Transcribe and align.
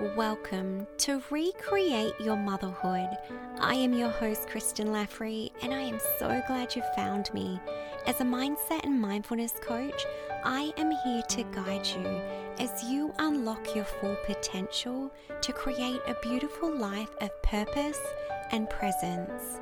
Welcome 0.00 0.86
to 0.96 1.22
Recreate 1.28 2.18
Your 2.18 2.36
Motherhood. 2.36 3.10
I 3.58 3.74
am 3.74 3.92
your 3.92 4.08
host, 4.08 4.48
Kristen 4.48 4.86
Laffrey, 4.88 5.50
and 5.60 5.74
I 5.74 5.82
am 5.82 6.00
so 6.18 6.40
glad 6.46 6.74
you 6.74 6.82
found 6.96 7.32
me. 7.34 7.60
As 8.06 8.18
a 8.22 8.24
mindset 8.24 8.82
and 8.84 8.98
mindfulness 8.98 9.52
coach, 9.60 10.06
I 10.42 10.72
am 10.78 10.90
here 11.04 11.20
to 11.20 11.42
guide 11.52 11.86
you 11.86 12.06
as 12.58 12.82
you 12.84 13.12
unlock 13.18 13.76
your 13.76 13.84
full 13.84 14.16
potential 14.24 15.12
to 15.42 15.52
create 15.52 16.00
a 16.06 16.16
beautiful 16.22 16.74
life 16.74 17.14
of 17.20 17.42
purpose 17.42 18.00
and 18.52 18.70
presence. 18.70 19.60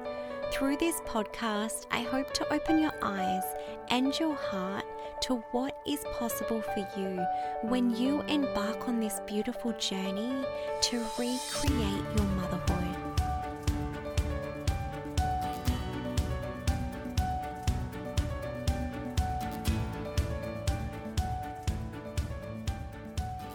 Through 0.52 0.76
this 0.76 1.00
podcast, 1.00 1.86
I 1.90 2.02
hope 2.02 2.32
to 2.34 2.54
open 2.54 2.78
your 2.78 2.94
eyes 3.02 3.42
and 3.90 4.16
your 4.20 4.36
heart 4.36 4.84
to 5.20 5.36
what 5.52 5.78
is 5.86 6.04
possible 6.18 6.60
for 6.60 6.86
you 6.96 7.24
when 7.62 7.94
you 7.96 8.20
embark 8.22 8.88
on 8.88 9.00
this 9.00 9.20
beautiful 9.26 9.72
journey 9.72 10.44
to 10.80 10.98
recreate 11.18 12.04
your 12.16 12.26
motherhood. 12.36 12.96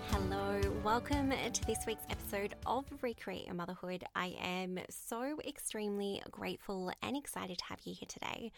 Hello, 0.10 0.60
welcome 0.84 1.32
to 1.32 1.66
this 1.66 1.80
week's 1.88 2.04
episode 2.10 2.56
of 2.66 2.86
Recreate 3.02 3.46
Your 3.46 3.56
Motherhood. 3.56 4.04
I 4.16 4.36
am 4.42 4.80
so 4.90 5.40
extremely 5.46 6.22
grateful 6.30 6.92
and 7.02 7.16
excited 7.16 7.58
to 7.60 7.66
have 7.66 7.80
you 7.86 7.94
here 7.94 8.08
today. 8.10 8.52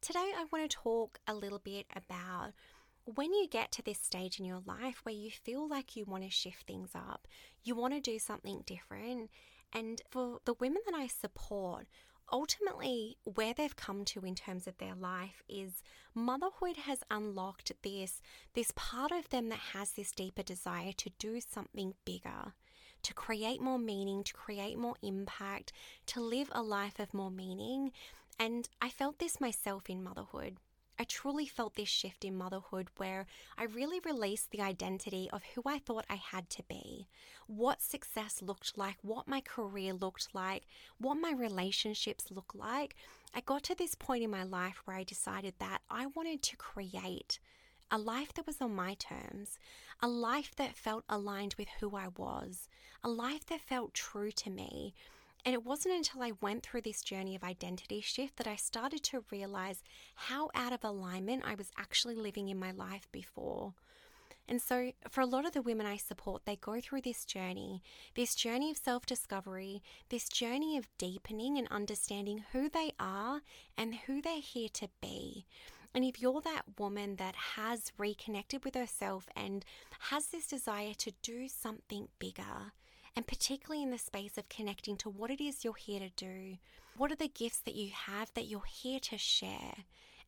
Today, 0.00 0.30
I 0.36 0.46
want 0.52 0.70
to 0.70 0.76
talk 0.76 1.18
a 1.26 1.34
little 1.34 1.58
bit 1.58 1.86
about 1.94 2.52
when 3.04 3.32
you 3.32 3.48
get 3.48 3.72
to 3.72 3.82
this 3.82 3.98
stage 3.98 4.38
in 4.38 4.44
your 4.44 4.62
life 4.64 5.00
where 5.02 5.14
you 5.14 5.30
feel 5.30 5.68
like 5.68 5.96
you 5.96 6.04
want 6.04 6.22
to 6.22 6.30
shift 6.30 6.66
things 6.66 6.90
up, 6.94 7.26
you 7.64 7.74
want 7.74 7.94
to 7.94 8.00
do 8.00 8.18
something 8.18 8.62
different. 8.64 9.28
And 9.72 10.00
for 10.08 10.38
the 10.44 10.54
women 10.54 10.82
that 10.86 10.94
I 10.94 11.08
support, 11.08 11.86
ultimately 12.32 13.16
where 13.24 13.52
they've 13.52 13.74
come 13.74 14.04
to 14.04 14.20
in 14.20 14.36
terms 14.36 14.68
of 14.68 14.78
their 14.78 14.94
life 14.94 15.42
is 15.48 15.82
motherhood 16.14 16.76
has 16.76 17.02
unlocked 17.10 17.72
this 17.82 18.20
this 18.54 18.70
part 18.76 19.10
of 19.10 19.30
them 19.30 19.48
that 19.48 19.58
has 19.72 19.92
this 19.92 20.12
deeper 20.12 20.42
desire 20.42 20.92
to 20.92 21.10
do 21.18 21.40
something 21.40 21.94
bigger 22.04 22.52
to 23.02 23.14
create 23.14 23.62
more 23.62 23.78
meaning 23.78 24.22
to 24.22 24.34
create 24.34 24.76
more 24.76 24.96
impact 25.02 25.72
to 26.04 26.20
live 26.20 26.50
a 26.52 26.60
life 26.60 26.98
of 26.98 27.14
more 27.14 27.30
meaning 27.30 27.92
and 28.38 28.68
I 28.80 28.88
felt 28.88 29.18
this 29.18 29.40
myself 29.40 29.90
in 29.90 30.02
motherhood. 30.02 30.56
I 31.00 31.04
truly 31.04 31.46
felt 31.46 31.76
this 31.76 31.88
shift 31.88 32.24
in 32.24 32.36
motherhood 32.36 32.88
where 32.96 33.26
I 33.56 33.64
really 33.64 34.00
released 34.00 34.50
the 34.50 34.62
identity 34.62 35.28
of 35.32 35.42
who 35.54 35.62
I 35.64 35.78
thought 35.78 36.04
I 36.10 36.16
had 36.16 36.50
to 36.50 36.64
be, 36.64 37.06
what 37.46 37.80
success 37.80 38.42
looked 38.42 38.76
like, 38.76 38.96
what 39.02 39.28
my 39.28 39.40
career 39.40 39.92
looked 39.92 40.34
like, 40.34 40.66
what 40.98 41.14
my 41.14 41.30
relationships 41.30 42.32
looked 42.32 42.56
like. 42.56 42.96
I 43.32 43.42
got 43.42 43.62
to 43.64 43.76
this 43.76 43.94
point 43.94 44.24
in 44.24 44.30
my 44.30 44.42
life 44.42 44.82
where 44.84 44.96
I 44.96 45.04
decided 45.04 45.54
that 45.60 45.82
I 45.88 46.06
wanted 46.06 46.42
to 46.42 46.56
create 46.56 47.38
a 47.90 47.98
life 47.98 48.34
that 48.34 48.46
was 48.46 48.60
on 48.60 48.74
my 48.74 48.94
terms, 48.94 49.58
a 50.00 50.08
life 50.08 50.54
that 50.56 50.76
felt 50.76 51.04
aligned 51.08 51.54
with 51.58 51.68
who 51.80 51.96
I 51.96 52.08
was, 52.16 52.68
a 53.04 53.08
life 53.08 53.46
that 53.46 53.60
felt 53.60 53.94
true 53.94 54.32
to 54.32 54.50
me 54.50 54.94
and 55.48 55.54
it 55.54 55.64
wasn't 55.64 55.94
until 55.94 56.20
I 56.20 56.32
went 56.42 56.62
through 56.62 56.82
this 56.82 57.00
journey 57.00 57.34
of 57.34 57.42
identity 57.42 58.02
shift 58.02 58.36
that 58.36 58.46
I 58.46 58.56
started 58.56 59.02
to 59.04 59.24
realize 59.32 59.82
how 60.14 60.50
out 60.54 60.74
of 60.74 60.84
alignment 60.84 61.42
I 61.42 61.54
was 61.54 61.70
actually 61.78 62.16
living 62.16 62.50
in 62.50 62.58
my 62.58 62.70
life 62.70 63.08
before. 63.12 63.72
And 64.46 64.60
so, 64.60 64.92
for 65.08 65.22
a 65.22 65.26
lot 65.26 65.46
of 65.46 65.52
the 65.52 65.62
women 65.62 65.86
I 65.86 65.96
support, 65.96 66.42
they 66.44 66.56
go 66.56 66.82
through 66.82 67.00
this 67.00 67.24
journey, 67.24 67.82
this 68.14 68.34
journey 68.34 68.70
of 68.70 68.76
self 68.76 69.06
discovery, 69.06 69.82
this 70.10 70.28
journey 70.28 70.76
of 70.76 70.86
deepening 70.98 71.56
and 71.56 71.66
understanding 71.70 72.44
who 72.52 72.68
they 72.68 72.92
are 73.00 73.40
and 73.74 73.94
who 73.94 74.20
they're 74.20 74.42
here 74.42 74.68
to 74.74 74.90
be. 75.00 75.46
And 75.94 76.04
if 76.04 76.20
you're 76.20 76.42
that 76.42 76.78
woman 76.78 77.16
that 77.16 77.34
has 77.56 77.90
reconnected 77.96 78.66
with 78.66 78.74
herself 78.74 79.30
and 79.34 79.64
has 80.10 80.26
this 80.26 80.46
desire 80.46 80.92
to 80.98 81.12
do 81.22 81.48
something 81.48 82.08
bigger, 82.18 82.74
and 83.18 83.26
particularly 83.26 83.82
in 83.82 83.90
the 83.90 83.98
space 83.98 84.38
of 84.38 84.48
connecting 84.48 84.96
to 84.96 85.10
what 85.10 85.28
it 85.28 85.40
is 85.40 85.64
you're 85.64 85.74
here 85.74 85.98
to 85.98 86.10
do. 86.10 86.56
What 86.96 87.10
are 87.10 87.16
the 87.16 87.26
gifts 87.26 87.58
that 87.64 87.74
you 87.74 87.90
have 87.92 88.32
that 88.34 88.46
you're 88.46 88.62
here 88.64 89.00
to 89.00 89.18
share? 89.18 89.74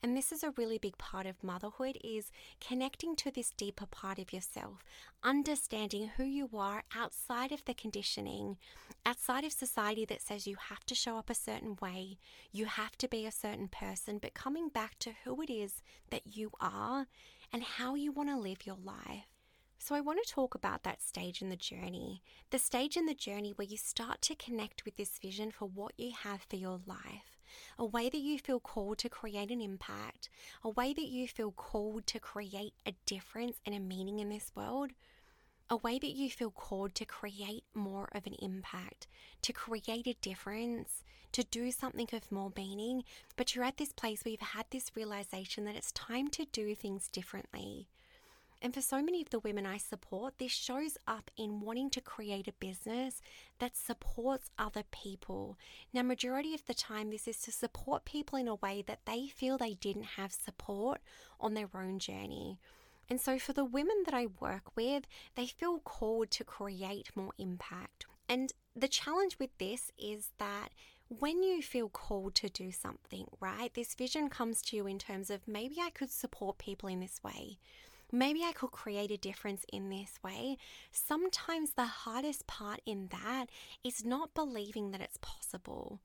And 0.03 0.17
this 0.17 0.33
is 0.33 0.43
a 0.43 0.53
really 0.57 0.77
big 0.77 0.99
part 0.99 1.25
of 1.25 1.45
motherhood 1.45 1.99
is 2.03 2.33
connecting 2.61 3.15
to 3.15 3.31
this 3.31 3.53
deeper 3.57 3.87
part 3.87 4.19
of 4.19 4.33
yourself, 4.33 4.83
understanding 5.23 6.11
who 6.17 6.25
you 6.25 6.49
are 6.53 6.83
outside 6.93 7.53
of 7.53 7.65
the 7.65 7.75
conditioning, 7.75 8.57
outside 9.07 9.45
of 9.45 9.53
society 9.53 10.05
that 10.07 10.21
says 10.21 10.49
you 10.49 10.57
have 10.69 10.85
to 10.87 10.95
show 10.97 11.17
up 11.17 11.31
a 11.31 11.35
certain 11.37 11.77
way, 11.81 12.19
you 12.51 12.65
have 12.65 12.99
to 12.99 13.07
be 13.07 13.25
a 13.25 13.31
certain 13.31 13.69
person, 13.69 14.19
but 14.19 14.35
coming 14.35 14.69
back 14.69 14.99
to 14.99 15.13
who 15.23 15.41
it 15.43 15.51
is 15.53 15.81
that 16.11 16.37
you 16.37 16.51
are 16.61 17.07
and 17.53 17.63
how 17.63 17.95
you 17.95 18.11
want 18.11 18.31
to 18.31 18.37
live 18.37 18.67
your 18.67 18.79
life. 18.83 19.40
So, 19.83 19.95
I 19.95 20.03
want 20.03 20.23
to 20.23 20.31
talk 20.31 20.55
about 20.55 20.83
that 20.83 21.01
stage 21.01 21.41
in 21.41 21.49
the 21.49 21.57
journey, 21.57 22.23
the 22.51 22.59
stage 22.59 22.99
in 22.99 23.07
the 23.07 23.15
journey 23.15 23.55
where 23.57 23.67
you 23.67 23.79
start 23.79 24.21
to 24.23 24.35
connect 24.35 24.85
with 24.85 24.97
this 24.97 25.19
vision 25.19 25.51
for 25.51 25.65
what 25.65 25.95
you 25.97 26.13
have 26.23 26.43
for 26.43 26.57
your 26.57 26.81
life, 26.87 27.41
a 27.79 27.87
way 27.87 28.11
that 28.11 28.21
you 28.21 28.39
feel 28.39 28.61
called 28.61 28.99
to 28.99 29.09
create 29.09 29.51
an 29.51 29.63
impact, 29.63 30.29
a 30.63 30.69
way 30.69 30.93
that 30.93 31.09
you 31.09 31.27
feel 31.27 31.51
called 31.51 32.07
to 32.09 32.21
create 32.21 32.75
a 32.85 32.93
difference 33.07 33.57
and 33.65 33.75
a 33.75 33.81
meaning 33.81 34.19
in 34.19 34.29
this 34.29 34.53
world, 34.55 34.91
a 35.71 35.79
way 35.79 35.99
that 35.99 36.15
you 36.15 36.29
feel 36.29 36.51
called 36.51 36.95
to 36.97 37.07
create 37.07 37.65
more 37.73 38.11
of 38.13 38.27
an 38.27 38.35
impact, 38.35 39.07
to 39.41 39.55
create 39.55 40.07
a 40.07 40.17
difference, 40.21 41.03
to 41.33 41.43
do 41.45 41.73
something 41.73 42.09
of 42.13 42.31
more 42.31 42.53
meaning. 42.55 43.03
But 43.35 43.55
you're 43.55 43.65
at 43.65 43.79
this 43.79 43.93
place 43.93 44.27
where 44.27 44.33
you've 44.33 44.41
had 44.41 44.67
this 44.71 44.95
realization 44.95 45.65
that 45.65 45.75
it's 45.77 45.93
time 45.93 46.29
to 46.29 46.45
do 46.45 46.75
things 46.75 47.09
differently. 47.09 47.89
And 48.63 48.75
for 48.75 48.83
so 48.83 49.03
many 49.03 49.23
of 49.23 49.31
the 49.31 49.39
women 49.39 49.65
I 49.65 49.79
support, 49.79 50.35
this 50.39 50.53
shows 50.53 50.99
up 51.09 51.31
in 51.37 51.61
wanting 51.61 51.89
to 51.91 52.01
create 52.01 52.47
a 52.47 52.53
business 52.53 53.23
that 53.59 53.77
supports 53.77 54.51
other 54.59 54.83
people. 54.91 55.57
Now, 55.95 56.03
majority 56.03 56.55
of 56.55 56.67
the 56.67 56.75
time, 56.75 57.11
this 57.11 57.27
is 57.27 57.41
to 57.43 57.53
support 57.53 58.05
people 58.05 58.39
in 58.39 58.49
a 58.49 58.57
way 58.57 58.85
that 58.87 59.07
they 59.07 59.29
feel 59.29 59.57
they 59.57 59.75
didn't 59.75 60.17
have 60.17 60.33
support 60.33 61.01
on 61.41 61.55
their 61.55 61.71
own 61.75 61.99
journey. 61.99 62.59
And 63.09 63.21
so, 63.21 63.39
for 63.39 63.55
the 63.55 63.65
women 63.65 64.03
that 64.05 64.15
I 64.15 64.27
work 64.41 64.77
with, 64.77 65.05
they 65.37 65.47
feel 65.47 65.79
called 65.79 66.31
to 66.33 66.45
create 66.45 67.17
more 67.17 67.33
impact. 67.39 68.05
And 68.29 68.53
the 68.77 68.89
challenge 68.89 69.39
with 69.39 69.57
this 69.59 69.91
is 69.99 70.29
that 70.39 70.69
when 71.09 71.43
you 71.43 71.61
feel 71.63 71.89
called 71.89 72.37
to 72.37 72.49
do 72.49 72.71
something, 72.71 73.27
right, 73.41 73.73
this 73.75 73.95
vision 73.95 74.29
comes 74.29 74.63
to 74.63 74.77
you 74.77 74.87
in 74.87 74.99
terms 74.99 75.29
of 75.31 75.49
maybe 75.49 75.77
I 75.81 75.91
could 75.91 76.11
support 76.11 76.59
people 76.59 76.89
in 76.89 77.01
this 77.01 77.21
way 77.25 77.59
maybe 78.13 78.43
I 78.45 78.53
could 78.53 78.71
create 78.71 79.11
a 79.11 79.17
difference 79.17 79.65
in 79.73 79.89
this 79.91 80.19
way. 80.23 80.57
Sometimes 80.93 81.73
the 81.73 81.85
hardest 81.85 82.47
part 82.47 82.81
in 82.87 83.09
that 83.11 83.47
is 83.85 84.05
not 84.05 84.35
believing 84.35 84.91
that 84.91 85.01
it's 85.01 85.19
possible. 85.21 86.01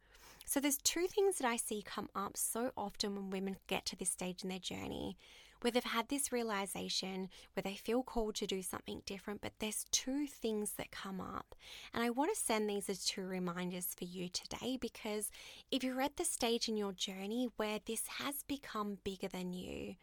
So, 0.47 0.59
there's 0.59 0.77
two 0.77 1.07
things 1.07 1.37
that 1.37 1.47
I 1.47 1.55
see 1.55 1.81
come 1.83 2.09
up 2.15 2.37
so 2.37 2.71
often 2.77 3.15
when 3.15 3.31
women 3.31 3.57
get 3.67 3.85
to 3.87 3.95
this 3.95 4.11
stage 4.11 4.43
in 4.43 4.49
their 4.49 4.59
journey 4.59 5.17
where 5.61 5.71
they've 5.71 5.83
had 5.83 6.09
this 6.09 6.31
realization, 6.31 7.27
where 7.53 7.63
they 7.63 7.73
feel 7.73 8.03
called 8.03 8.35
to 8.35 8.45
do 8.45 8.61
something 8.61 9.01
different, 9.07 9.41
but 9.41 9.53
there's 9.57 9.87
two 9.91 10.27
things 10.27 10.73
that 10.73 10.91
come 10.91 11.19
up. 11.19 11.55
And 11.91 12.03
I 12.03 12.11
want 12.11 12.31
to 12.31 12.39
send 12.39 12.69
these 12.69 12.87
as 12.87 13.03
two 13.03 13.25
reminders 13.25 13.95
for 13.97 14.05
you 14.05 14.29
today 14.29 14.77
because 14.79 15.31
if 15.71 15.83
you're 15.83 16.01
at 16.01 16.17
the 16.17 16.25
stage 16.25 16.69
in 16.69 16.77
your 16.77 16.91
journey 16.91 17.49
where 17.57 17.79
this 17.83 18.05
has 18.19 18.43
become 18.47 18.99
bigger 19.03 19.27
than 19.27 19.53
you, 19.53 19.95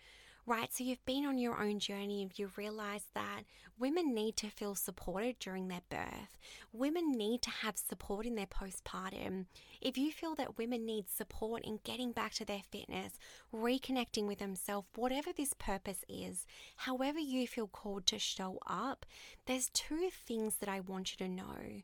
right? 0.47 0.73
So 0.73 0.85
you've 0.85 1.05
been 1.05 1.25
on 1.25 1.39
your 1.39 1.61
own 1.61 1.79
journey 1.79 2.23
and 2.23 2.31
you've 2.37 2.59
realized 2.59 3.07
that 3.15 3.43
women 3.79 4.15
need 4.15 4.37
to 4.37 4.49
feel 4.49 4.75
supported 4.75 5.39
during 5.39 5.69
their 5.69 5.83
birth. 5.89 6.37
Women 6.73 7.13
need 7.13 7.43
to 7.43 7.51
have 7.51 7.77
support 7.77 8.27
in 8.27 8.35
their 8.35 8.47
postpartum. 8.47 9.47
If 9.81 9.97
you 9.97 10.11
feel 10.11 10.35
that 10.37 10.59
women 10.59 10.85
need 10.85 11.09
support 11.09 11.65
in 11.65 11.81
getting 11.85 12.13
back 12.13 12.33
to 12.35 12.45
their 12.45 12.63
fitness, 12.71 13.13
reconnecting 13.55 14.27
with 14.27 14.39
themselves, 14.39 14.89
whatever 14.95 15.31
this 15.33 15.55
purpose 15.55 16.05
is, 16.09 16.47
however 16.77 17.19
you 17.19 17.47
feel 17.47 17.69
called 17.69 18.07
to 18.07 18.19
show 18.19 18.59
up, 18.67 19.07
there's 19.47 19.71
two 19.71 20.11
things 20.27 20.57
that 20.57 20.69
I 20.69 20.81
want 20.81 21.13
you 21.13 21.27
to 21.27 21.33
know. 21.33 21.83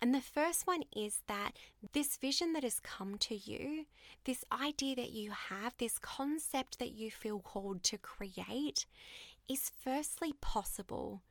And 0.00 0.14
the 0.14 0.20
first 0.20 0.66
one 0.66 0.84
is 0.94 1.22
that 1.26 1.52
this 1.92 2.16
vision 2.16 2.52
that 2.52 2.62
has 2.62 2.78
come 2.78 3.18
to 3.18 3.34
you, 3.34 3.86
this 4.24 4.44
idea 4.52 4.94
that 4.94 5.10
you 5.10 5.32
have, 5.32 5.74
this 5.78 5.98
concept 5.98 6.78
that 6.78 6.92
you 6.92 7.10
feel 7.10 7.40
called 7.40 7.82
to 7.84 7.98
create, 7.98 8.86
is 9.48 9.72
firstly 9.82 10.34
possible. 10.40 11.22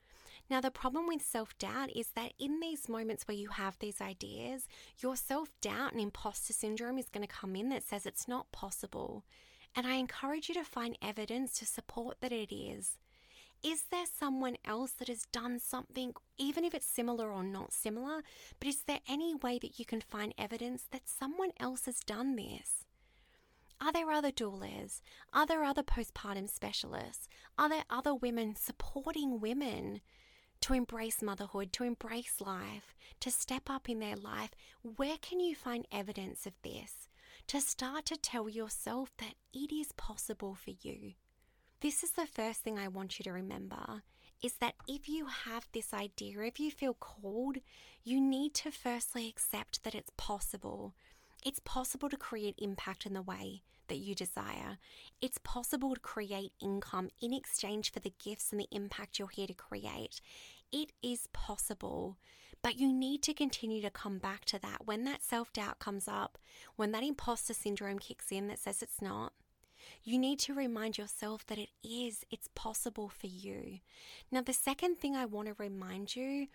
Now, 0.50 0.62
the 0.62 0.72
problem 0.72 1.08
with 1.08 1.22
self 1.22 1.58
doubt 1.58 1.92
is 1.96 2.10
that 2.16 2.34
in 2.40 2.60
these 2.60 2.90
moments 2.90 3.28
where 3.28 3.38
you 3.38 3.50
have 3.50 3.78
these 3.80 4.02
ideas, 4.02 4.68
your 5.00 5.16
self 5.16 5.50
doubt 5.62 5.94
and 5.94 6.02
imposter 6.02 6.54
syndrome 6.54 6.98
is 6.98 7.10
going 7.10 7.26
to 7.26 7.34
come 7.34 7.56
in 7.56 7.70
that 7.70 7.84
says 7.84 8.06
it's 8.06 8.28
not 8.28 8.52
possible. 8.52 9.24
And 9.76 9.86
I 9.86 9.96
encourage 9.96 10.50
you 10.50 10.56
to 10.56 10.64
find 10.64 10.98
evidence 11.02 11.54
to 11.60 11.66
support 11.66 12.18
that 12.22 12.32
it 12.32 12.54
is 12.54 12.98
Is 13.64 13.86
there 13.92 14.06
someone 14.06 14.58
else 14.64 14.92
that 14.92 15.08
has 15.08 15.26
done 15.32 15.60
something, 15.60 16.14
even 16.38 16.64
if 16.64 16.74
it's 16.74 16.86
similar 16.86 17.32
or 17.32 17.44
not 17.44 17.74
similar? 17.74 18.22
But 18.60 18.68
is 18.68 18.84
there 18.84 19.00
any 19.08 19.34
way 19.36 19.60
that 19.60 19.80
you 19.80 19.86
can 19.86 20.02
find 20.02 20.34
evidence 20.38 20.84
that 20.92 21.10
someone 21.10 21.52
else 21.60 21.86
has 21.86 22.00
done 22.00 22.36
this? 22.36 22.86
Are 23.80 23.92
there 23.92 24.12
other 24.12 24.32
doulas? 24.32 25.02
Are 25.34 25.46
there 25.46 25.64
other 25.64 25.84
postpartum 25.84 26.50
specialists? 26.50 27.28
Are 27.58 27.70
there 27.70 27.84
other 27.90 28.14
women 28.16 28.56
supporting 28.56 29.40
women 29.40 30.02
to 30.62 30.74
embrace 30.74 31.22
motherhood, 31.22 31.72
to 31.74 31.84
embrace 31.84 32.42
life, 32.42 32.96
to 33.20 33.30
step 33.30 33.70
up 33.70 33.90
in 33.90 34.00
their 34.00 34.16
life? 34.16 34.52
Where 34.82 35.18
can 35.22 35.40
you 35.40 35.56
find 35.56 35.88
evidence 35.92 36.46
of 36.46 36.54
this? 36.64 37.08
To 37.48 37.62
start 37.62 38.06
to 38.06 38.18
tell 38.18 38.50
yourself 38.50 39.12
that 39.18 39.36
it 39.54 39.72
is 39.74 39.92
possible 39.94 40.56
for 40.56 40.72
you. 40.82 41.14
This 41.80 42.04
is 42.04 42.12
the 42.12 42.26
first 42.26 42.62
thing 42.62 42.80
I 42.80 42.88
want 42.88 43.20
you 43.20 43.24
to 43.24 43.32
remember 43.32 44.02
is 44.44 44.54
that 44.54 44.74
if 44.88 45.08
you 45.08 45.28
have 45.28 45.68
this 45.74 45.94
idea, 45.94 46.42
if 46.42 46.60
you 46.60 46.72
feel 46.72 46.96
called, 46.96 47.58
you 48.04 48.20
need 48.20 48.56
to 48.56 48.72
firstly 48.72 49.28
accept 49.28 49.84
that 49.84 49.94
it's 49.94 50.12
possible. 50.18 50.96
It's 51.46 51.60
possible 51.60 52.10
to 52.10 52.18
create 52.18 52.56
impact 52.58 53.06
in 53.06 53.14
the 53.14 53.22
way 53.22 53.62
that 53.90 53.98
you 53.98 54.16
desire. 54.16 54.80
It's 55.22 55.38
possible 55.44 55.94
to 55.94 56.00
create 56.02 56.52
income 56.60 57.10
in 57.22 57.32
exchange 57.32 57.92
for 57.92 58.00
the 58.00 58.14
gifts 58.24 58.52
and 58.52 58.60
the 58.60 58.68
impact 58.72 59.20
you're 59.20 59.28
here 59.28 59.48
to 59.48 59.54
create. 59.54 60.20
It 60.72 60.94
is 61.04 61.28
possible, 61.32 62.18
but 62.64 62.78
you 62.78 62.92
need 62.92 63.22
to 63.24 63.36
continue 63.36 63.84
to 63.84 63.92
come 63.92 64.18
back 64.18 64.46
to 64.46 64.60
that 64.60 64.86
when 64.86 65.04
that 65.04 65.24
self 65.24 65.54
doubt 65.54 65.78
comes 65.78 66.08
up, 66.08 66.40
when 66.76 66.92
that 66.92 67.04
imposter 67.04 67.54
syndrome 67.54 68.00
kicks 68.00 68.32
in 68.32 68.48
that 68.48 68.60
says 68.60 68.82
it's 68.82 69.02
not. 69.02 69.34
You 70.04 70.18
need 70.18 70.40
to 70.40 70.54
remind 70.54 70.98
yourself 70.98 71.46
that 71.48 71.58
it 71.58 71.70
is, 71.84 72.26
it's 72.32 72.50
possible 72.56 73.10
for 73.10 73.28
you. 73.28 73.80
Now, 74.32 74.42
the 74.42 74.54
second 74.54 74.98
thing 74.98 75.16
I 75.16 75.26
want 75.26 75.48
to 75.48 75.56
remind 75.58 76.16
you 76.16 76.48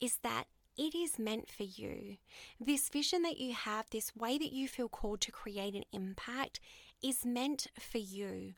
is 0.00 0.18
that 0.22 0.44
it 0.76 0.94
is 0.94 1.18
meant 1.18 1.48
for 1.48 1.62
you. 1.62 2.16
This 2.60 2.88
vision 2.88 3.22
that 3.22 3.38
you 3.38 3.52
have, 3.52 3.86
this 3.90 4.14
way 4.16 4.38
that 4.38 4.52
you 4.52 4.66
feel 4.66 4.88
called 4.88 5.20
to 5.22 5.32
create 5.32 5.74
an 5.74 5.84
impact, 5.92 6.60
is 7.02 7.24
meant 7.24 7.68
for 7.78 7.98
you. 7.98 8.54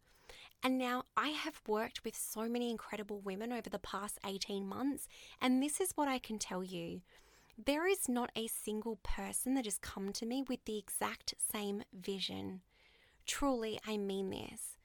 And 0.62 0.78
now 0.78 1.05
I 1.17 1.28
have 1.28 1.61
worked 1.69 2.05
with 2.05 2.17
so 2.17 2.49
many 2.49 2.70
incredible 2.70 3.20
women 3.20 3.52
over 3.52 3.69
the 3.69 3.78
past 3.78 4.19
18 4.26 4.67
months, 4.67 5.08
and 5.40 5.62
this 5.62 5.81
is 5.81 5.93
what 5.94 6.08
I 6.08 6.19
can 6.19 6.38
tell 6.38 6.64
you. 6.64 7.02
There 7.62 7.87
is 7.87 8.08
not 8.08 8.31
a 8.34 8.49
single 8.49 8.96
person 9.02 9.55
that 9.55 9.64
has 9.64 9.78
come 9.78 10.12
to 10.14 10.26
me 10.26 10.43
with 10.46 10.64
the 10.64 10.78
exact 10.78 11.34
same 11.38 11.84
vision. 11.93 12.62
Truly, 13.26 13.78
I 13.87 13.96
mean 13.96 14.31
this. 14.31 14.76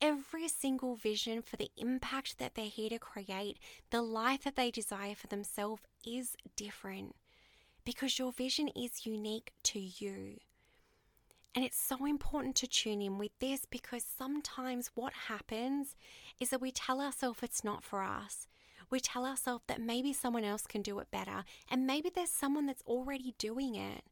Every 0.00 0.48
single 0.48 0.96
vision 0.96 1.40
for 1.40 1.56
the 1.56 1.70
impact 1.76 2.38
that 2.38 2.54
they're 2.54 2.66
here 2.66 2.90
to 2.90 2.98
create, 2.98 3.58
the 3.90 4.02
life 4.02 4.44
that 4.44 4.56
they 4.56 4.70
desire 4.70 5.14
for 5.14 5.26
themselves 5.28 5.82
is 6.04 6.36
different 6.54 7.16
because 7.84 8.18
your 8.18 8.32
vision 8.32 8.68
is 8.76 9.06
unique 9.06 9.52
to 9.62 9.78
you. 9.78 10.38
And 11.54 11.64
it's 11.64 11.80
so 11.80 12.04
important 12.04 12.54
to 12.56 12.66
tune 12.66 13.00
in 13.00 13.16
with 13.16 13.30
this 13.38 13.64
because 13.64 14.04
sometimes 14.04 14.90
what 14.94 15.14
happens 15.28 15.96
is 16.38 16.50
that 16.50 16.60
we 16.60 16.70
tell 16.70 17.00
ourselves 17.00 17.38
it's 17.42 17.64
not 17.64 17.82
for 17.82 18.02
us. 18.02 18.46
We 18.90 19.00
tell 19.00 19.24
ourselves 19.24 19.64
that 19.66 19.80
maybe 19.80 20.12
someone 20.12 20.44
else 20.44 20.66
can 20.66 20.82
do 20.82 20.98
it 20.98 21.10
better, 21.10 21.44
and 21.70 21.86
maybe 21.86 22.10
there's 22.14 22.30
someone 22.30 22.66
that's 22.66 22.82
already 22.82 23.34
doing 23.38 23.74
it. 23.74 24.04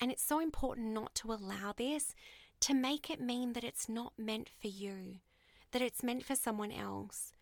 And 0.00 0.12
it's 0.12 0.22
so 0.22 0.38
important 0.38 0.88
not 0.88 1.14
to 1.16 1.32
allow 1.32 1.74
this 1.76 2.14
to 2.60 2.74
make 2.74 3.10
it 3.10 3.20
mean 3.20 3.52
that 3.52 3.64
it's 3.64 3.88
not 3.88 4.12
meant 4.18 4.48
for 4.60 4.68
you, 4.68 5.16
that 5.72 5.82
it's 5.82 6.02
meant 6.02 6.24
for 6.24 6.34
someone 6.34 6.72
else. 6.72 7.32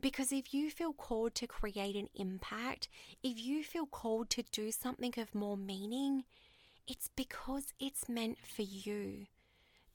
Because 0.00 0.32
if 0.32 0.52
you 0.52 0.70
feel 0.70 0.92
called 0.92 1.34
to 1.36 1.46
create 1.46 1.96
an 1.96 2.08
impact, 2.14 2.88
if 3.22 3.38
you 3.38 3.62
feel 3.62 3.86
called 3.86 4.30
to 4.30 4.42
do 4.50 4.70
something 4.72 5.14
of 5.18 5.34
more 5.34 5.56
meaning, 5.56 6.24
it's 6.86 7.08
because 7.14 7.72
it's 7.78 8.08
meant 8.08 8.38
for 8.38 8.62
you. 8.62 9.26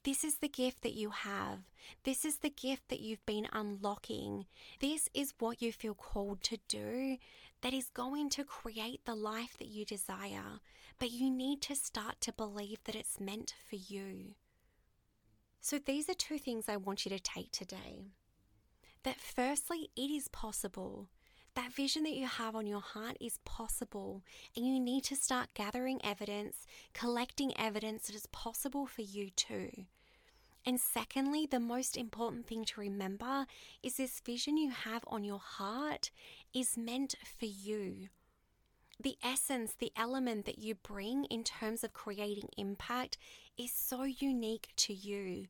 This 0.04 0.24
is 0.24 0.38
the 0.38 0.48
gift 0.48 0.81
that 0.84 0.94
you 0.94 1.10
have. 1.10 1.60
This 2.04 2.24
is 2.24 2.38
the 2.38 2.50
gift 2.50 2.88
that 2.88 3.01
you've 3.01 3.25
been 3.25 3.48
unlocking. 3.51 4.46
This 4.80 5.10
is 5.13 5.34
what 5.40 5.62
you 5.62 5.74
feel 5.74 5.94
called 5.94 6.42
to 6.44 6.57
do 6.69 7.18
that 7.61 7.73
is 7.73 7.89
going 7.89 8.29
to 8.31 8.44
create 8.44 9.06
the 9.06 9.15
life 9.15 9.57
that 9.57 9.67
you 9.67 9.85
desire. 9.85 10.59
But 11.00 11.11
you 11.11 11.29
need 11.29 11.61
to 11.63 11.75
start 11.75 12.21
to 12.21 12.33
believe 12.33 12.83
that 12.85 12.95
it's 12.95 13.19
meant 13.19 13.53
for 13.69 13.75
you. 13.75 14.35
So, 15.61 15.77
these 15.77 16.09
are 16.09 16.13
two 16.13 16.38
things 16.38 16.65
I 16.67 16.77
want 16.77 17.06
you 17.06 17.09
to 17.09 17.19
take 17.19 17.51
today. 17.51 18.06
That 19.03 19.19
firstly, 19.19 19.89
it 19.95 20.09
is 20.09 20.27
possible. 20.29 21.07
That 21.56 21.73
vision 21.73 22.03
that 22.03 22.15
you 22.15 22.27
have 22.27 22.56
on 22.56 22.67
your 22.67 22.81
heart 22.81 23.17
is 23.19 23.39
possible, 23.44 24.23
and 24.55 24.65
you 24.65 24.79
need 24.79 25.03
to 25.05 25.15
start 25.15 25.53
gathering 25.53 26.00
evidence, 26.03 26.65
collecting 26.94 27.57
evidence 27.57 28.07
that 28.07 28.15
is 28.15 28.27
possible 28.27 28.85
for 28.85 29.01
you 29.01 29.29
too. 29.29 29.85
And 30.65 30.79
secondly, 30.79 31.47
the 31.50 31.59
most 31.59 31.97
important 31.97 32.47
thing 32.47 32.65
to 32.65 32.81
remember 32.81 33.45
is 33.81 33.95
this 33.95 34.19
vision 34.19 34.57
you 34.57 34.71
have 34.71 35.03
on 35.07 35.23
your 35.23 35.39
heart 35.39 36.11
is 36.53 36.77
meant 36.77 37.15
for 37.23 37.45
you. 37.45 38.09
The 39.01 39.17
essence, 39.23 39.73
the 39.73 39.94
element 39.95 40.45
that 40.45 40.59
you 40.59 40.75
bring 40.75 41.25
in 41.25 41.44
terms 41.44 41.83
of 41.83 41.94
creating 41.94 42.50
impact 42.57 43.17
is 43.57 43.71
so 43.71 44.03
unique 44.03 44.69
to 44.75 44.94
you. 44.94 45.47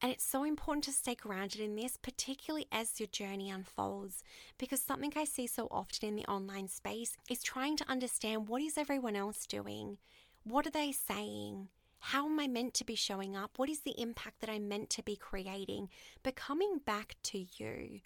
And 0.00 0.12
it's 0.12 0.24
so 0.24 0.44
important 0.44 0.84
to 0.84 0.92
stay 0.92 1.14
grounded 1.14 1.60
in 1.60 1.74
this, 1.74 1.96
particularly 1.96 2.66
as 2.70 3.00
your 3.00 3.08
journey 3.08 3.50
unfolds, 3.50 4.22
because 4.56 4.80
something 4.80 5.12
I 5.16 5.24
see 5.24 5.46
so 5.46 5.66
often 5.70 6.10
in 6.10 6.16
the 6.16 6.26
online 6.26 6.68
space 6.68 7.16
is 7.28 7.42
trying 7.42 7.76
to 7.78 7.90
understand 7.90 8.48
what 8.48 8.62
is 8.62 8.78
everyone 8.78 9.16
else 9.16 9.46
doing? 9.46 9.98
What 10.44 10.66
are 10.66 10.70
they 10.70 10.92
saying? 10.92 11.68
How 12.00 12.26
am 12.26 12.38
I 12.40 12.46
meant 12.46 12.74
to 12.74 12.84
be 12.84 12.94
showing 12.94 13.36
up? 13.36 13.58
What 13.58 13.68
is 13.68 13.80
the 13.80 14.00
impact 14.00 14.40
that 14.40 14.50
I'm 14.50 14.68
meant 14.68 14.90
to 14.90 15.02
be 15.02 15.16
creating? 15.16 15.88
But 16.22 16.36
coming 16.36 16.80
back 16.84 17.16
to 17.24 17.46
you. 17.56 18.00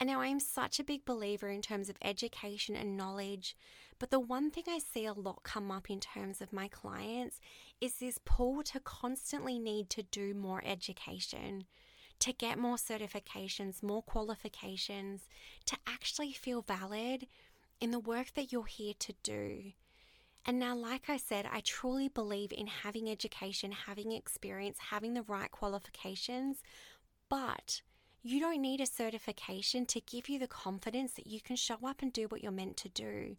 And 0.00 0.08
now 0.08 0.22
I'm 0.22 0.40
such 0.40 0.80
a 0.80 0.84
big 0.84 1.04
believer 1.04 1.50
in 1.50 1.60
terms 1.60 1.90
of 1.90 1.96
education 2.02 2.74
and 2.74 2.96
knowledge, 2.96 3.54
but 3.98 4.10
the 4.10 4.18
one 4.18 4.50
thing 4.50 4.64
I 4.66 4.78
see 4.78 5.04
a 5.04 5.12
lot 5.12 5.42
come 5.42 5.70
up 5.70 5.90
in 5.90 6.00
terms 6.00 6.40
of 6.40 6.54
my 6.54 6.68
clients 6.68 7.38
is 7.82 7.96
this 7.96 8.18
pull 8.24 8.62
to 8.62 8.80
constantly 8.80 9.58
need 9.58 9.90
to 9.90 10.02
do 10.02 10.32
more 10.32 10.62
education, 10.64 11.66
to 12.20 12.32
get 12.32 12.58
more 12.58 12.76
certifications, 12.76 13.82
more 13.82 14.02
qualifications, 14.02 15.28
to 15.66 15.76
actually 15.86 16.32
feel 16.32 16.62
valid 16.62 17.26
in 17.78 17.90
the 17.90 17.98
work 17.98 18.32
that 18.34 18.50
you're 18.50 18.64
here 18.64 18.94
to 19.00 19.12
do. 19.22 19.72
And 20.46 20.58
now, 20.58 20.74
like 20.74 21.10
I 21.10 21.18
said, 21.18 21.46
I 21.50 21.60
truly 21.60 22.08
believe 22.08 22.52
in 22.52 22.66
having 22.66 23.10
education, 23.10 23.72
having 23.72 24.12
experience, 24.12 24.78
having 24.90 25.14
the 25.14 25.22
right 25.22 25.50
qualifications, 25.50 26.62
but 27.28 27.82
you 28.22 28.40
don't 28.40 28.60
need 28.60 28.80
a 28.80 28.86
certification 28.86 29.86
to 29.86 30.00
give 30.00 30.28
you 30.28 30.38
the 30.38 30.46
confidence 30.46 31.12
that 31.12 31.26
you 31.26 31.40
can 31.40 31.56
show 31.56 31.78
up 31.86 32.02
and 32.02 32.12
do 32.12 32.24
what 32.24 32.42
you're 32.42 32.52
meant 32.52 32.76
to 32.78 32.88
do. 32.88 33.36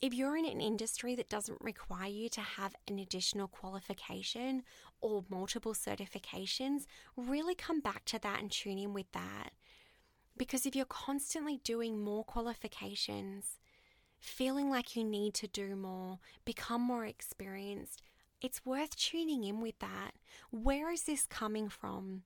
If 0.00 0.12
you're 0.12 0.36
in 0.36 0.44
an 0.44 0.60
industry 0.60 1.14
that 1.14 1.30
doesn't 1.30 1.60
require 1.62 2.08
you 2.08 2.28
to 2.30 2.40
have 2.40 2.74
an 2.88 2.98
additional 2.98 3.48
qualification 3.48 4.62
or 5.00 5.24
multiple 5.30 5.72
certifications, 5.72 6.84
really 7.16 7.54
come 7.54 7.80
back 7.80 8.04
to 8.06 8.18
that 8.18 8.40
and 8.40 8.50
tune 8.50 8.78
in 8.78 8.92
with 8.92 9.10
that. 9.12 9.50
Because 10.36 10.66
if 10.66 10.74
you're 10.74 10.84
constantly 10.84 11.60
doing 11.64 12.02
more 12.02 12.24
qualifications, 12.24 13.58
feeling 14.24 14.70
like 14.70 14.96
you 14.96 15.04
need 15.04 15.34
to 15.34 15.46
do 15.46 15.76
more, 15.76 16.18
become 16.44 16.80
more 16.80 17.04
experienced, 17.04 18.02
it's 18.40 18.64
worth 18.64 18.96
tuning 18.96 19.44
in 19.44 19.60
with 19.60 19.78
that. 19.80 20.12
Where 20.50 20.90
is 20.90 21.04
this 21.04 21.26
coming 21.26 21.68
from? 21.68 22.22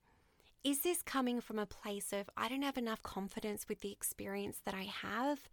Is 0.62 0.80
this 0.80 1.02
coming 1.02 1.40
from 1.40 1.58
a 1.58 1.66
place 1.66 2.12
of, 2.12 2.30
I 2.36 2.48
don't 2.48 2.62
have 2.62 2.78
enough 2.78 3.02
confidence 3.02 3.66
with 3.68 3.80
the 3.80 3.92
experience 3.92 4.60
that 4.64 4.74
I 4.74 4.84
have? 4.84 5.48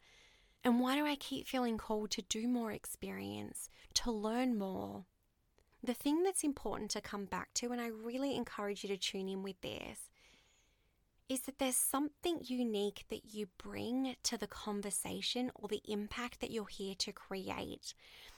And 0.64 0.80
why 0.80 0.96
do 0.96 1.06
I 1.06 1.16
keep 1.16 1.48
feeling 1.48 1.78
called 1.78 2.12
to 2.12 2.22
do 2.22 2.48
more 2.48 2.72
experience, 2.72 3.70
to 3.96 4.12
learn 4.12 4.58
more? 4.58 5.06
The 5.84 5.94
thing 5.94 6.24
that's 6.24 6.44
important 6.44 6.92
to 6.92 7.02
come 7.02 7.26
back 7.26 7.54
to, 7.56 7.72
and 7.72 7.82
I 7.82 7.88
really 7.88 8.36
encourage 8.36 8.84
you 8.84 8.90
to 8.90 8.98
tune 8.98 9.30
in 9.30 9.44
with 9.44 9.60
this, 9.62 10.10
is 11.28 11.42
that 11.42 11.58
there's 11.58 11.76
something 11.76 12.40
unique 12.44 13.06
that 13.10 13.34
you 13.34 13.48
bring 13.58 14.16
to 14.24 14.38
the 14.38 14.48
conversation 14.48 15.52
or 15.56 15.68
the 15.68 15.82
impact 15.88 16.40
that 16.40 16.52
you're 16.52 16.68
here 16.68 16.96
to 17.00 17.12
create. 17.12 17.94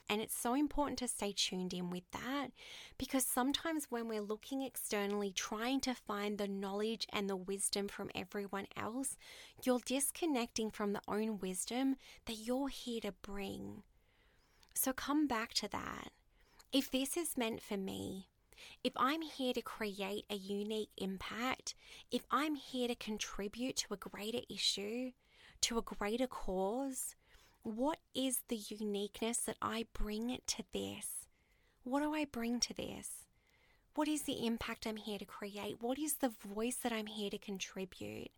And 0.10 0.22
it's 0.22 0.38
so 0.38 0.54
important 0.54 1.00
to 1.00 1.08
stay 1.08 1.34
tuned 1.36 1.74
in 1.74 1.90
with 1.90 2.10
that 2.12 2.52
because 2.98 3.26
sometimes 3.26 3.88
when 3.90 4.08
we're 4.08 4.22
looking 4.22 4.62
externally, 4.62 5.32
trying 5.32 5.82
to 5.82 5.94
find 5.94 6.38
the 6.38 6.48
knowledge 6.48 7.06
and 7.12 7.30
the 7.30 7.36
wisdom 7.36 7.90
from 7.90 8.10
everyone 8.16 8.68
else, 8.78 9.18
you're 9.64 9.82
disconnecting 9.86 10.72
from 10.72 10.94
the 10.94 11.02
own 11.10 11.40
wisdom 11.40 11.98
that 12.26 12.36
you're 12.38 12.70
here 12.70 13.02
to 13.02 13.12
bring. 13.22 13.84
So 14.74 14.94
come 14.94 15.28
back 15.28 15.54
to 15.56 15.68
that. 15.70 16.12
If 16.72 16.90
this 16.90 17.18
is 17.18 17.38
meant 17.38 17.62
for 17.62 17.76
me, 17.76 18.28
if 18.84 18.94
I'm 18.96 19.22
here 19.22 19.54
to 19.54 19.62
create 19.62 20.26
a 20.30 20.36
unique 20.36 20.90
impact, 20.98 21.76
if 22.12 22.26
I'm 22.32 22.56
here 22.56 22.88
to 22.88 22.96
contribute 22.96 23.76
to 23.78 23.94
a 23.94 23.98
greater 23.98 24.42
issue, 24.50 25.12
to 25.62 25.78
a 25.78 25.82
greater 25.82 26.28
cause, 26.28 27.16
what 27.64 28.00
is 28.16 28.42
the 28.48 28.56
uniqueness 28.56 29.40
that 29.40 29.58
I 29.62 29.86
bring 29.94 30.38
to 30.48 30.64
this? 30.74 31.28
What 31.84 32.02
do 32.02 32.14
I 32.14 32.26
bring 32.26 32.60
to 32.62 32.74
this? 32.74 33.26
What 33.96 34.08
is 34.08 34.24
the 34.24 34.46
impact 34.46 34.86
I'm 34.86 34.98
here 34.98 35.18
to 35.18 35.26
create? 35.26 35.78
What 35.82 35.98
is 35.98 36.16
the 36.16 36.30
voice 36.30 36.76
that 36.84 36.94
I'm 36.94 37.08
here 37.08 37.30
to 37.30 37.38
contribute? 37.38 38.30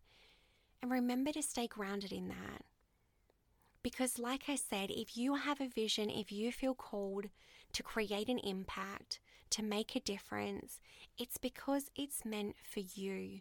And 0.82 0.90
remember 0.90 1.32
to 1.32 1.42
stay 1.42 1.66
grounded 1.66 2.12
in 2.12 2.28
that. 2.28 2.64
Because, 3.82 4.18
like 4.18 4.44
I 4.48 4.56
said, 4.56 4.90
if 4.90 5.16
you 5.16 5.34
have 5.36 5.60
a 5.60 5.68
vision, 5.68 6.10
if 6.10 6.32
you 6.32 6.50
feel 6.52 6.74
called 6.74 7.26
to 7.72 7.82
create 7.82 8.28
an 8.28 8.38
impact, 8.38 9.20
to 9.50 9.62
make 9.62 9.94
a 9.94 10.00
difference, 10.00 10.80
it's 11.18 11.38
because 11.38 11.90
it's 11.96 12.24
meant 12.24 12.56
for 12.62 12.80
you. 12.80 13.40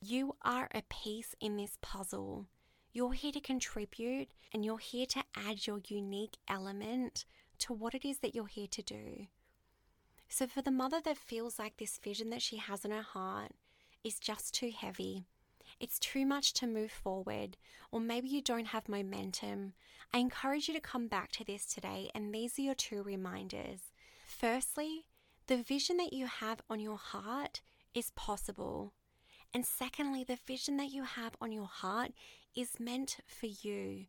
You 0.00 0.36
are 0.42 0.68
a 0.74 0.82
piece 0.88 1.34
in 1.40 1.56
this 1.56 1.78
puzzle. 1.80 2.46
You're 2.92 3.12
here 3.12 3.32
to 3.32 3.40
contribute 3.40 4.28
and 4.52 4.64
you're 4.64 4.78
here 4.78 5.06
to 5.06 5.24
add 5.36 5.66
your 5.66 5.80
unique 5.86 6.36
element 6.48 7.24
to 7.58 7.72
what 7.72 7.94
it 7.94 8.04
is 8.04 8.18
that 8.18 8.34
you're 8.34 8.46
here 8.46 8.68
to 8.70 8.82
do. 8.82 9.26
So, 10.28 10.46
for 10.46 10.62
the 10.62 10.70
mother 10.70 11.00
that 11.04 11.16
feels 11.16 11.58
like 11.58 11.76
this 11.76 11.98
vision 11.98 12.30
that 12.30 12.42
she 12.42 12.56
has 12.56 12.84
in 12.84 12.90
her 12.90 13.02
heart 13.02 13.52
is 14.02 14.18
just 14.18 14.54
too 14.54 14.70
heavy, 14.76 15.26
it's 15.80 15.98
too 15.98 16.26
much 16.26 16.52
to 16.54 16.66
move 16.66 16.90
forward, 16.90 17.56
or 17.90 18.00
maybe 18.00 18.28
you 18.28 18.42
don't 18.42 18.68
have 18.68 18.88
momentum, 18.88 19.74
I 20.12 20.18
encourage 20.18 20.68
you 20.68 20.74
to 20.74 20.80
come 20.80 21.08
back 21.08 21.32
to 21.32 21.44
this 21.44 21.66
today, 21.66 22.10
and 22.14 22.34
these 22.34 22.58
are 22.58 22.62
your 22.62 22.74
two 22.74 23.02
reminders. 23.02 23.92
Firstly, 24.26 25.06
the 25.46 25.62
vision 25.62 25.98
that 25.98 26.12
you 26.12 26.26
have 26.26 26.60
on 26.70 26.80
your 26.80 26.96
heart 26.96 27.60
is 27.94 28.10
possible. 28.10 28.94
And 29.52 29.64
secondly, 29.64 30.24
the 30.24 30.38
vision 30.46 30.76
that 30.78 30.90
you 30.90 31.04
have 31.04 31.36
on 31.40 31.52
your 31.52 31.66
heart 31.66 32.12
is 32.56 32.80
meant 32.80 33.18
for 33.26 33.46
you. 33.46 34.06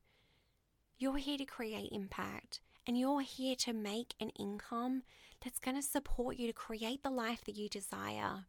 You're 0.97 1.17
here 1.17 1.37
to 1.37 1.45
create 1.45 1.89
impact 1.91 2.61
and 2.87 2.97
you're 2.97 3.21
here 3.21 3.55
to 3.57 3.73
make 3.73 4.13
an 4.19 4.29
income 4.39 5.03
that's 5.43 5.59
going 5.59 5.75
to 5.75 5.83
support 5.83 6.37
you 6.37 6.47
to 6.47 6.53
create 6.53 7.03
the 7.03 7.09
life 7.09 7.43
that 7.45 7.55
you 7.55 7.67
desire. 7.67 8.45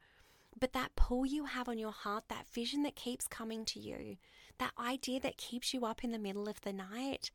But 0.58 0.72
that 0.72 0.96
pull 0.96 1.26
you 1.26 1.46
have 1.46 1.68
on 1.68 1.78
your 1.78 1.92
heart, 1.92 2.24
that 2.28 2.48
vision 2.48 2.82
that 2.84 2.96
keeps 2.96 3.26
coming 3.26 3.64
to 3.66 3.80
you, 3.80 4.16
that 4.58 4.72
idea 4.78 5.20
that 5.20 5.36
keeps 5.36 5.74
you 5.74 5.84
up 5.84 6.02
in 6.04 6.12
the 6.12 6.18
middle 6.18 6.48
of 6.48 6.60
the 6.62 6.72
night, 6.72 7.30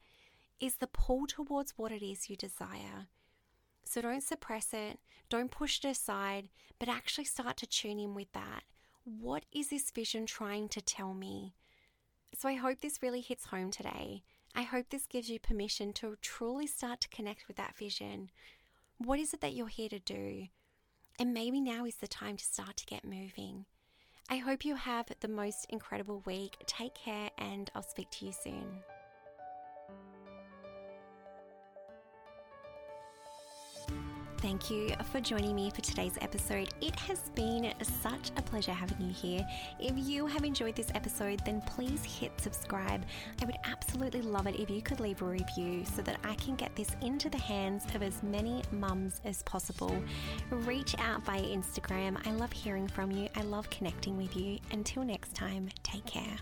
is 0.59 0.75
the 0.75 0.87
pull 0.87 1.27
towards 1.27 1.73
what 1.75 1.91
it 1.91 2.03
is 2.03 2.29
you 2.29 2.35
desire. 2.35 3.07
So 3.91 4.01
don't 4.01 4.23
suppress 4.23 4.73
it, 4.73 4.99
don't 5.27 5.51
push 5.51 5.83
it 5.83 5.89
aside, 5.89 6.47
but 6.79 6.87
actually 6.87 7.25
start 7.25 7.57
to 7.57 7.67
tune 7.67 7.99
in 7.99 8.15
with 8.15 8.31
that. 8.31 8.63
What 9.03 9.43
is 9.51 9.67
this 9.67 9.91
vision 9.91 10.25
trying 10.25 10.69
to 10.69 10.79
tell 10.79 11.13
me? 11.13 11.55
So 12.33 12.47
I 12.47 12.53
hope 12.53 12.79
this 12.79 13.03
really 13.03 13.19
hits 13.19 13.47
home 13.47 13.69
today. 13.69 14.23
I 14.55 14.61
hope 14.61 14.91
this 14.91 15.07
gives 15.07 15.29
you 15.29 15.39
permission 15.39 15.91
to 15.95 16.15
truly 16.21 16.67
start 16.67 17.01
to 17.01 17.09
connect 17.09 17.49
with 17.49 17.57
that 17.57 17.75
vision, 17.75 18.29
what 18.97 19.19
is 19.19 19.33
it 19.33 19.41
that 19.41 19.55
you're 19.55 19.67
here 19.67 19.89
to 19.89 19.99
do? 19.99 20.47
And 21.19 21.33
maybe 21.33 21.59
now 21.59 21.83
is 21.83 21.95
the 21.95 22.07
time 22.07 22.37
to 22.37 22.45
start 22.45 22.77
to 22.77 22.85
get 22.85 23.03
moving. 23.03 23.65
I 24.29 24.37
hope 24.37 24.63
you 24.63 24.75
have 24.75 25.07
the 25.19 25.27
most 25.27 25.65
incredible 25.67 26.23
week. 26.25 26.55
Take 26.65 26.95
care, 26.95 27.29
and 27.37 27.69
I'll 27.75 27.83
speak 27.83 28.09
to 28.11 28.25
you 28.25 28.31
soon. 28.31 28.83
Thank 34.41 34.71
you 34.71 34.89
for 35.11 35.21
joining 35.21 35.55
me 35.55 35.69
for 35.69 35.81
today's 35.81 36.17
episode. 36.19 36.69
It 36.81 36.95
has 36.95 37.29
been 37.35 37.71
such 38.01 38.31
a 38.37 38.41
pleasure 38.41 38.71
having 38.71 38.99
you 38.99 39.13
here. 39.13 39.47
If 39.79 39.93
you 39.95 40.25
have 40.25 40.43
enjoyed 40.43 40.75
this 40.75 40.91
episode, 40.95 41.41
then 41.45 41.61
please 41.61 42.03
hit 42.03 42.31
subscribe. 42.41 43.05
I 43.39 43.45
would 43.45 43.57
absolutely 43.65 44.23
love 44.23 44.47
it 44.47 44.55
if 44.55 44.67
you 44.67 44.81
could 44.81 44.99
leave 44.99 45.21
a 45.21 45.25
review 45.25 45.85
so 45.85 46.01
that 46.01 46.17
I 46.23 46.33
can 46.35 46.55
get 46.55 46.75
this 46.75 46.89
into 47.01 47.29
the 47.29 47.37
hands 47.37 47.85
of 47.93 48.01
as 48.01 48.23
many 48.23 48.63
mums 48.71 49.21
as 49.25 49.43
possible. 49.43 49.95
Reach 50.49 50.95
out 50.97 51.23
via 51.23 51.43
Instagram. 51.43 52.17
I 52.27 52.31
love 52.31 52.51
hearing 52.51 52.87
from 52.87 53.11
you, 53.11 53.29
I 53.35 53.43
love 53.43 53.69
connecting 53.69 54.17
with 54.17 54.35
you. 54.35 54.57
Until 54.71 55.03
next 55.03 55.35
time, 55.35 55.69
take 55.83 56.05
care. 56.05 56.39